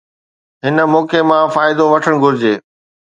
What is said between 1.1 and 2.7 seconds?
مان فائدو وٺڻ گهرجي.